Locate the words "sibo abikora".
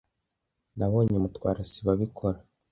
1.71-2.39